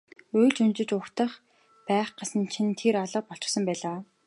[0.37, 1.31] Уйлж унжиж угтах
[1.87, 3.97] байх гэсэн чинь тэр алга болчихсон байлаа.